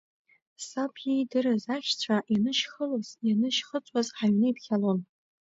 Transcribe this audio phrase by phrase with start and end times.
[0.67, 4.99] Саб иидырыз ахьшьцәа ианышьхылоз, ианышьхыҵуаз ҳаҩны иԥхьалон.